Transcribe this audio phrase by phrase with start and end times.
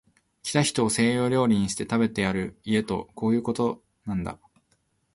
[0.41, 4.39] 来た人を西洋料理にして、食べてやる家とこういうことなんだ